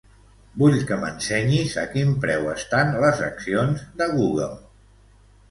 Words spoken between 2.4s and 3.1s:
estan